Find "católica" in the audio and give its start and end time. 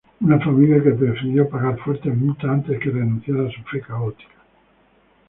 3.85-4.33